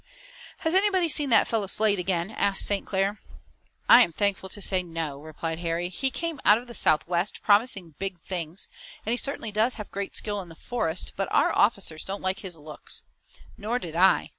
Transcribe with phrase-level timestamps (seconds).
[0.61, 2.87] "Has anybody seen that fellow Slade again?" asked St.
[2.87, 3.19] Clair.
[3.87, 5.89] "I'm thankful to say no," replied Harry.
[5.89, 8.67] "He came out of the Southwest promising big things,
[9.05, 12.39] and he certainly does have great skill in the forest, but our officers don't like
[12.39, 13.03] his looks.
[13.59, 14.29] Nor did I.